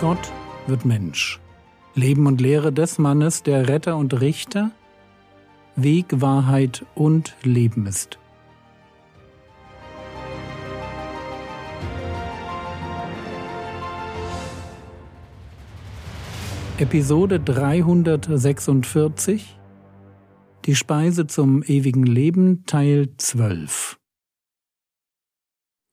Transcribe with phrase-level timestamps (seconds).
[0.00, 0.32] Gott
[0.68, 1.40] wird Mensch.
[1.96, 4.70] Leben und Lehre des Mannes, der Retter und Richter,
[5.74, 8.20] Weg, Wahrheit und Leben ist.
[16.78, 19.58] Episode 346
[20.64, 23.97] Die Speise zum ewigen Leben Teil 12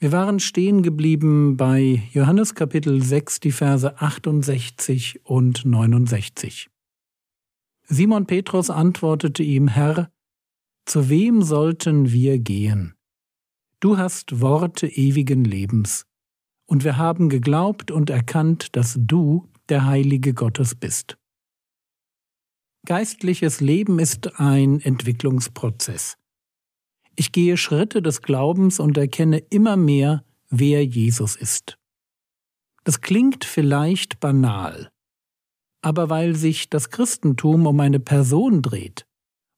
[0.00, 6.70] Wir waren stehen geblieben bei Johannes Kapitel 6, die Verse 68 und 69.
[7.88, 10.08] Simon Petrus antwortete ihm, Herr,
[10.86, 12.94] zu wem sollten wir gehen?
[13.80, 16.06] Du hast Worte ewigen Lebens,
[16.66, 21.18] und wir haben geglaubt und erkannt, dass du der Heilige Gottes bist.
[22.86, 26.16] Geistliches Leben ist ein Entwicklungsprozess.
[27.20, 31.76] Ich gehe Schritte des Glaubens und erkenne immer mehr, wer Jesus ist.
[32.84, 34.92] Das klingt vielleicht banal,
[35.82, 39.04] aber weil sich das Christentum um eine Person dreht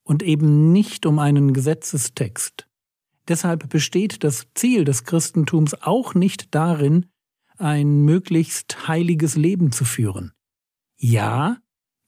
[0.05, 2.67] und eben nicht um einen Gesetzestext,
[3.29, 7.11] deshalb besteht das Ziel des Christentums auch nicht darin,
[7.59, 10.33] ein möglichst heiliges Leben zu führen.
[10.97, 11.59] Ja,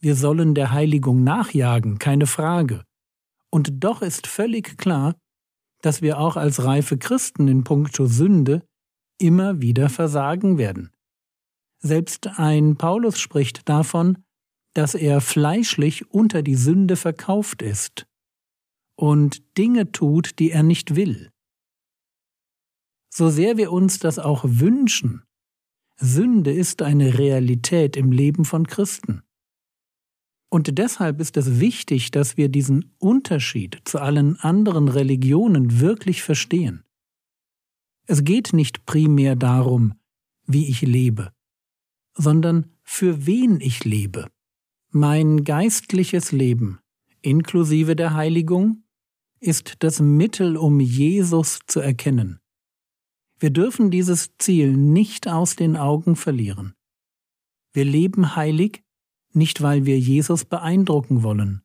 [0.00, 2.84] wir sollen der Heiligung nachjagen, keine Frage.
[3.50, 5.14] Und doch ist völlig klar,
[5.82, 8.62] dass wir auch als reife Christen in puncto Sünde
[9.18, 10.90] immer wieder versagen werden.
[11.80, 14.24] Selbst ein Paulus spricht davon,
[14.74, 18.06] dass er fleischlich unter die Sünde verkauft ist
[18.96, 21.30] und Dinge tut, die er nicht will.
[23.10, 25.22] So sehr wir uns das auch wünschen,
[25.98, 29.22] Sünde ist eine Realität im Leben von Christen.
[30.52, 36.84] Und deshalb ist es wichtig, dass wir diesen Unterschied zu allen anderen Religionen wirklich verstehen.
[38.06, 39.94] Es geht nicht primär darum,
[40.46, 41.32] wie ich lebe,
[42.14, 44.26] sondern für wen ich lebe.
[44.90, 46.80] Mein geistliches Leben,
[47.22, 48.82] inklusive der Heiligung,
[49.40, 52.42] ist das Mittel, um Jesus zu erkennen
[53.42, 56.74] wir dürfen dieses Ziel nicht aus den Augen verlieren.
[57.72, 58.81] Wir leben heilig,
[59.34, 61.62] nicht weil wir Jesus beeindrucken wollen,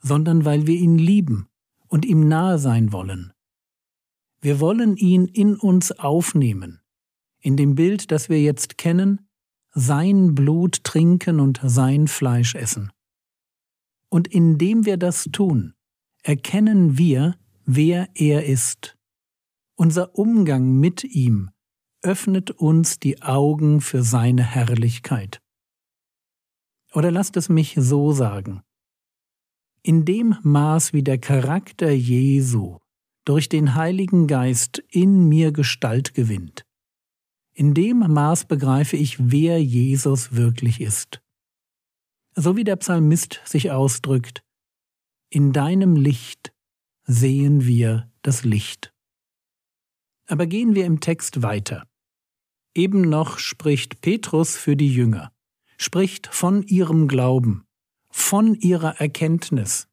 [0.00, 1.48] sondern weil wir ihn lieben
[1.88, 3.32] und ihm nahe sein wollen.
[4.40, 6.80] Wir wollen ihn in uns aufnehmen,
[7.40, 9.28] in dem Bild, das wir jetzt kennen,
[9.72, 12.90] sein Blut trinken und sein Fleisch essen.
[14.08, 15.74] Und indem wir das tun,
[16.22, 18.96] erkennen wir, wer er ist
[19.80, 21.48] unser Umgang mit ihm
[22.02, 25.39] öffnet uns die Augen für seine Herrlichkeit.
[26.92, 28.62] Oder lasst es mich so sagen.
[29.82, 32.78] In dem Maß, wie der Charakter Jesu
[33.24, 36.64] durch den Heiligen Geist in mir Gestalt gewinnt,
[37.52, 41.20] in dem Maß begreife ich, wer Jesus wirklich ist.
[42.34, 44.42] So wie der Psalmist sich ausdrückt,
[45.30, 46.52] in deinem Licht
[47.04, 48.92] sehen wir das Licht.
[50.26, 51.86] Aber gehen wir im Text weiter.
[52.74, 55.32] Eben noch spricht Petrus für die Jünger,
[55.90, 57.64] spricht von ihrem Glauben,
[58.12, 59.88] von ihrer Erkenntnis.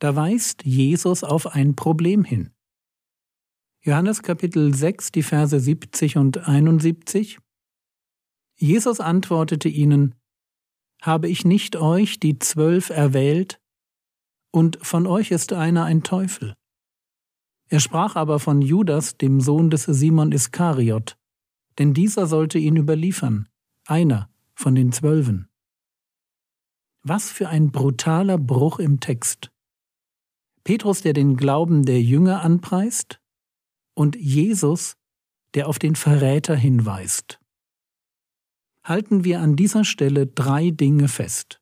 [0.00, 2.50] Da weist Jesus auf ein Problem hin.
[3.82, 7.38] Johannes Kapitel 6, die Verse 70 und 71.
[8.58, 10.16] Jesus antwortete ihnen,
[11.00, 13.60] Habe ich nicht euch die Zwölf erwählt?
[14.50, 16.54] Und von euch ist einer ein Teufel.
[17.68, 21.16] Er sprach aber von Judas, dem Sohn des Simon Iskariot,
[21.78, 23.48] denn dieser sollte ihn überliefern,
[23.86, 24.31] einer
[24.62, 25.48] von den Zwölfen.
[27.02, 29.50] Was für ein brutaler Bruch im Text.
[30.62, 33.20] Petrus, der den Glauben der Jünger anpreist,
[33.94, 34.96] und Jesus,
[35.54, 37.40] der auf den Verräter hinweist.
[38.84, 41.60] Halten wir an dieser Stelle drei Dinge fest.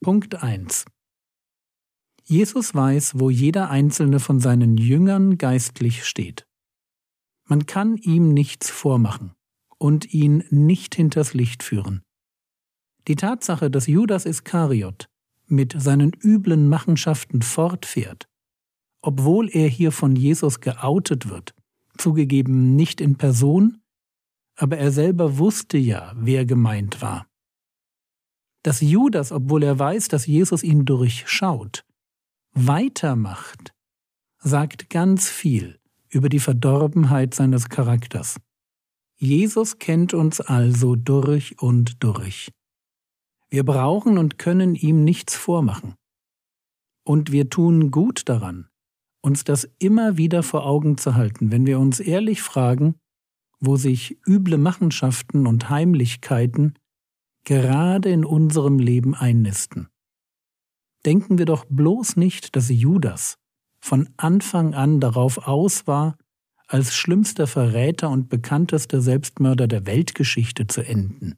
[0.00, 0.86] Punkt 1.
[2.24, 6.46] Jesus weiß, wo jeder einzelne von seinen Jüngern geistlich steht.
[7.44, 9.34] Man kann ihm nichts vormachen
[9.76, 12.02] und ihn nicht hinters Licht führen.
[13.08, 15.08] Die Tatsache, dass Judas Iskariot
[15.46, 18.28] mit seinen üblen Machenschaften fortfährt,
[19.02, 21.54] obwohl er hier von Jesus geoutet wird,
[21.98, 23.82] zugegeben nicht in Person,
[24.56, 27.26] aber er selber wusste ja, wer gemeint war.
[28.62, 31.84] Dass Judas, obwohl er weiß, dass Jesus ihn durchschaut,
[32.52, 33.74] weitermacht,
[34.38, 38.38] sagt ganz viel über die Verdorbenheit seines Charakters.
[39.16, 42.52] Jesus kennt uns also durch und durch.
[43.52, 45.94] Wir brauchen und können ihm nichts vormachen.
[47.04, 48.70] Und wir tun gut daran,
[49.20, 52.94] uns das immer wieder vor Augen zu halten, wenn wir uns ehrlich fragen,
[53.60, 56.78] wo sich üble Machenschaften und Heimlichkeiten
[57.44, 59.88] gerade in unserem Leben einnisten.
[61.04, 63.36] Denken wir doch bloß nicht, dass Judas
[63.80, 66.16] von Anfang an darauf aus war,
[66.68, 71.36] als schlimmster Verräter und bekanntester Selbstmörder der Weltgeschichte zu enden.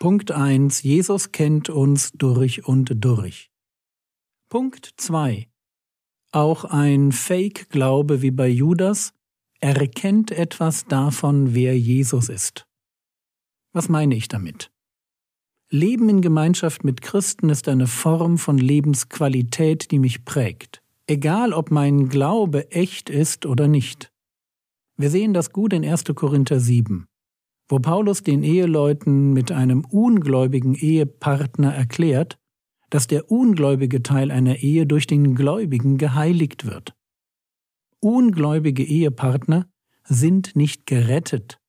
[0.00, 0.84] Punkt 1.
[0.84, 3.50] Jesus kennt uns durch und durch.
[4.48, 5.48] Punkt 2.
[6.30, 9.12] Auch ein Fake-Glaube wie bei Judas
[9.58, 12.68] erkennt etwas davon, wer Jesus ist.
[13.72, 14.70] Was meine ich damit?
[15.68, 21.72] Leben in Gemeinschaft mit Christen ist eine Form von Lebensqualität, die mich prägt, egal ob
[21.72, 24.12] mein Glaube echt ist oder nicht.
[24.96, 26.04] Wir sehen das gut in 1.
[26.14, 27.08] Korinther 7,
[27.68, 32.38] wo Paulus den Eheleuten mit einem ungläubigen Ehepartner erklärt,
[32.90, 36.94] dass der ungläubige Teil einer Ehe durch den Gläubigen geheiligt wird.
[38.00, 39.68] Ungläubige Ehepartner
[40.04, 41.60] sind nicht gerettet,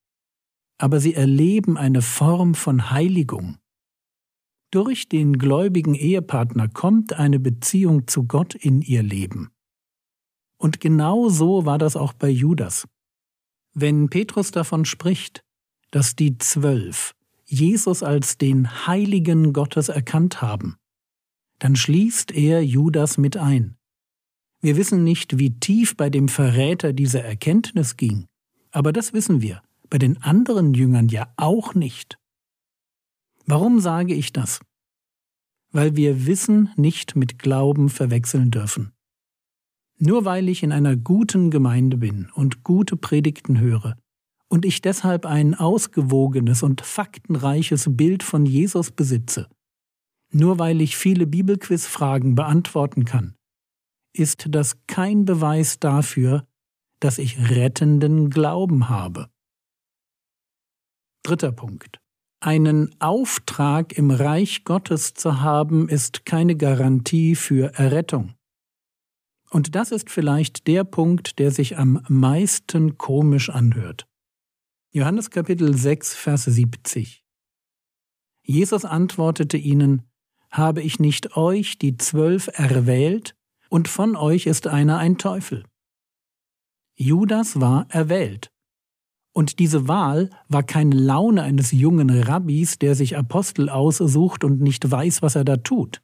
[0.77, 3.57] aber sie erleben eine Form von Heiligung.
[4.71, 9.49] Durch den gläubigen Ehepartner kommt eine Beziehung zu Gott in ihr Leben.
[10.57, 12.87] Und genau so war das auch bei Judas.
[13.73, 15.43] Wenn Petrus davon spricht,
[15.91, 17.13] dass die Zwölf
[17.45, 20.77] Jesus als den Heiligen Gottes erkannt haben,
[21.57, 23.75] dann schließt er Judas mit ein.
[24.61, 28.27] Wir wissen nicht, wie tief bei dem Verräter diese Erkenntnis ging,
[28.71, 32.19] aber das wissen wir, bei den anderen Jüngern ja auch nicht.
[33.45, 34.59] Warum sage ich das?
[35.71, 38.91] Weil wir Wissen nicht mit Glauben verwechseln dürfen.
[39.97, 43.97] Nur weil ich in einer guten Gemeinde bin und gute Predigten höre
[44.49, 49.47] und ich deshalb ein ausgewogenes und faktenreiches Bild von Jesus besitze,
[50.31, 53.35] nur weil ich viele Bibelquizfragen beantworten kann,
[54.13, 56.45] ist das kein Beweis dafür,
[56.99, 59.29] dass ich rettenden Glauben habe.
[61.23, 61.99] Dritter Punkt.
[62.41, 68.33] Einen Auftrag im Reich Gottes zu haben, ist keine Garantie für Errettung.
[69.49, 74.08] Und das ist vielleicht der Punkt, der sich am meisten komisch anhört.
[74.91, 77.23] Johannes Kapitel 6, Vers 70.
[78.41, 80.01] Jesus antwortete ihnen,
[80.49, 83.35] Habe ich nicht euch, die Zwölf, erwählt,
[83.69, 85.63] und von euch ist einer ein Teufel?
[86.95, 88.51] Judas war erwählt,
[89.31, 94.89] und diese Wahl war keine Laune eines jungen Rabbis, der sich Apostel aussucht und nicht
[94.89, 96.01] weiß, was er da tut.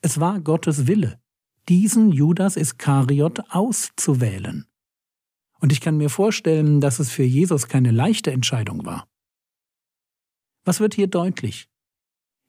[0.00, 1.20] Es war Gottes Wille,
[1.68, 4.66] diesen Judas Iskariot auszuwählen.
[5.64, 9.08] Und ich kann mir vorstellen, dass es für Jesus keine leichte Entscheidung war.
[10.66, 11.70] Was wird hier deutlich?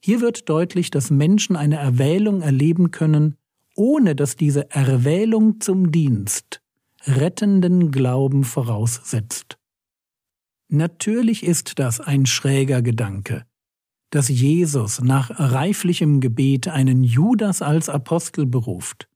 [0.03, 3.37] Hier wird deutlich, dass Menschen eine Erwählung erleben können,
[3.73, 6.61] ohne dass diese Erwählung zum Dienst
[7.05, 9.57] rettenden Glauben voraussetzt.
[10.67, 13.45] Natürlich ist das ein schräger Gedanke,
[14.09, 19.07] dass Jesus nach reiflichem Gebet einen Judas als Apostel beruft,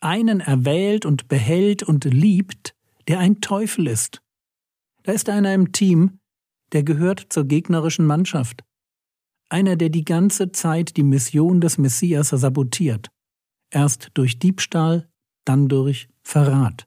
[0.00, 2.74] einen erwählt und behält und liebt,
[3.10, 4.22] der ein Teufel ist.
[5.02, 6.20] Da ist einer im Team,
[6.70, 8.62] der gehört zur gegnerischen Mannschaft,
[9.48, 13.10] einer, der die ganze Zeit die Mission des Messias sabotiert,
[13.72, 15.10] erst durch Diebstahl,
[15.44, 16.86] dann durch Verrat.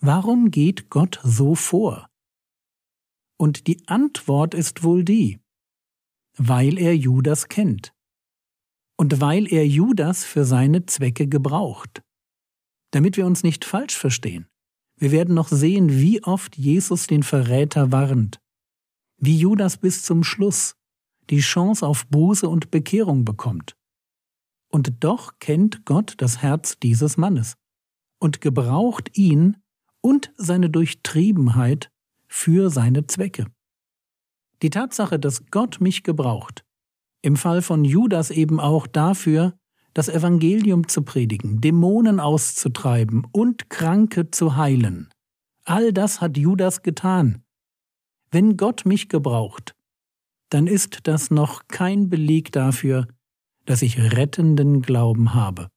[0.00, 2.08] Warum geht Gott so vor?
[3.36, 5.40] Und die Antwort ist wohl die,
[6.36, 7.92] weil er Judas kennt
[8.96, 12.00] und weil er Judas für seine Zwecke gebraucht.
[12.92, 14.46] Damit wir uns nicht falsch verstehen,
[14.96, 18.40] wir werden noch sehen, wie oft Jesus den Verräter warnt,
[19.18, 20.76] wie Judas bis zum Schluss
[21.30, 23.76] die Chance auf Buße und Bekehrung bekommt.
[24.70, 27.56] Und doch kennt Gott das Herz dieses Mannes
[28.20, 29.56] und gebraucht ihn
[30.00, 31.90] und seine Durchtriebenheit
[32.28, 33.46] für seine Zwecke.
[34.62, 36.64] Die Tatsache, dass Gott mich gebraucht,
[37.22, 39.58] im Fall von Judas eben auch dafür,
[39.94, 45.08] das Evangelium zu predigen, Dämonen auszutreiben und Kranke zu heilen.
[45.64, 47.42] All das hat Judas getan.
[48.30, 49.74] Wenn Gott mich gebraucht,
[50.50, 53.06] dann ist das noch kein Beleg dafür,
[53.64, 55.68] dass ich rettenden Glauben habe.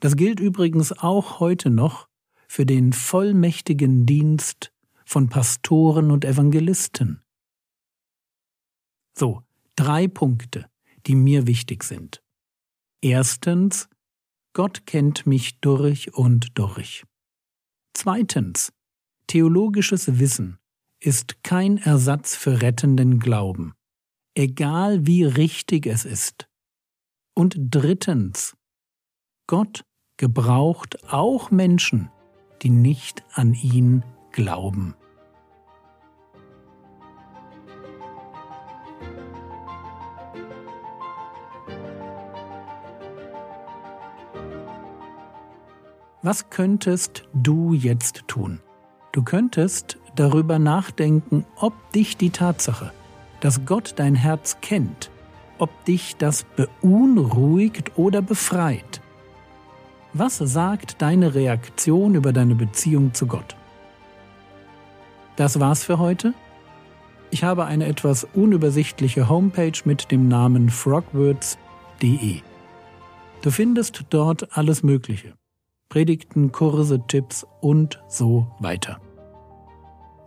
[0.00, 2.08] Das gilt übrigens auch heute noch
[2.48, 4.72] für den vollmächtigen Dienst
[5.04, 7.22] von Pastoren und Evangelisten.
[9.16, 9.42] So,
[9.76, 10.66] drei Punkte,
[11.06, 12.22] die mir wichtig sind.
[13.02, 13.88] Erstens,
[14.52, 17.04] Gott kennt mich durch und durch.
[17.94, 18.72] Zweitens,
[19.26, 20.58] theologisches Wissen
[21.00, 23.72] ist kein Ersatz für rettenden Glauben,
[24.34, 26.48] egal wie richtig es ist.
[27.34, 28.56] Und drittens,
[29.46, 29.82] Gott
[30.18, 32.10] gebraucht auch Menschen,
[32.62, 34.94] die nicht an ihn glauben.
[46.22, 48.60] Was könntest du jetzt tun?
[49.12, 52.92] Du könntest darüber nachdenken, ob dich die Tatsache,
[53.40, 55.10] dass Gott dein Herz kennt,
[55.58, 59.00] ob dich das beunruhigt oder befreit.
[60.12, 63.56] Was sagt deine Reaktion über deine Beziehung zu Gott?
[65.36, 66.34] Das war's für heute.
[67.30, 72.40] Ich habe eine etwas unübersichtliche Homepage mit dem Namen frogwords.de.
[73.40, 75.39] Du findest dort alles Mögliche.
[75.90, 79.00] Predigten, Kurse, Tipps und so weiter.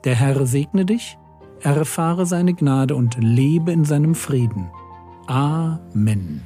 [0.03, 1.17] Der Herr segne dich,
[1.61, 4.69] erfahre seine Gnade und lebe in seinem Frieden.
[5.25, 6.43] Amen.